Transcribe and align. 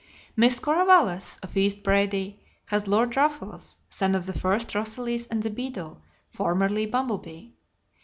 Miss 0.35 0.59
Cora 0.59 0.83
Wallace, 0.83 1.37
of 1.43 1.55
East 1.55 1.83
Brady, 1.83 2.31
Pa., 2.65 2.75
has 2.77 2.87
Lord 2.87 3.15
Ruffles, 3.15 3.77
son 3.87 4.15
of 4.15 4.25
the 4.25 4.33
first 4.33 4.69
Rosalys 4.73 5.27
and 5.29 5.43
The 5.43 5.51
Beadle, 5.51 6.01
formerly 6.31 6.87
Bumble 6.87 7.19
Bee. 7.19 7.53